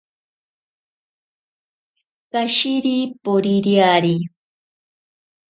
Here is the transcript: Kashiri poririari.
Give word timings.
Kashiri 2.31 2.97
poririari. 3.23 4.15